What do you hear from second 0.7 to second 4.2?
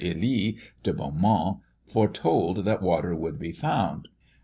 de Beaumont foretold that water would be found.